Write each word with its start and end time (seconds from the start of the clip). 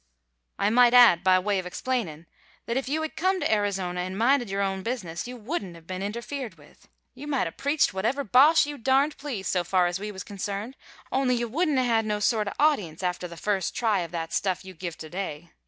"I 0.57 0.71
might 0.71 0.95
add, 0.95 1.23
by 1.23 1.37
way 1.37 1.59
of 1.59 1.67
explainin', 1.67 2.25
that 2.65 2.75
if 2.75 2.89
you 2.89 3.03
had 3.03 3.15
come 3.15 3.39
to 3.39 3.53
Arizona 3.53 3.99
an' 3.99 4.17
minded 4.17 4.49
your 4.49 4.63
own 4.63 4.81
business 4.81 5.27
you 5.27 5.37
wouldn't 5.37 5.75
have 5.75 5.85
been 5.85 6.01
interfered 6.01 6.55
with. 6.55 6.87
You 7.13 7.27
mighta 7.27 7.51
preached 7.51 7.93
whatever 7.93 8.23
bosh 8.23 8.65
you 8.65 8.79
darned 8.79 9.15
pleased 9.19 9.51
so 9.51 9.63
far 9.63 9.85
as 9.85 9.99
we 9.99 10.11
was 10.11 10.23
concerned, 10.23 10.75
only 11.11 11.35
you 11.35 11.47
wouldn't 11.47 11.77
have 11.77 11.85
had 11.85 12.07
no 12.07 12.19
sorta 12.19 12.55
audience 12.57 13.03
after 13.03 13.27
the 13.27 13.37
first 13.37 13.75
try 13.75 13.99
of 13.99 14.09
that 14.09 14.33
stuff 14.33 14.65
you 14.65 14.73
give 14.73 14.97
to 14.97 15.07
day. 15.11 15.51